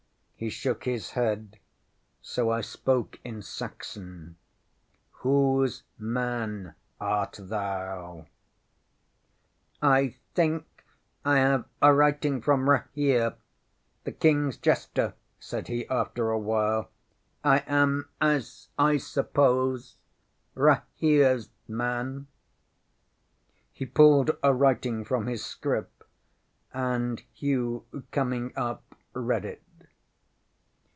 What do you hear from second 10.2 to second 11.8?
think I have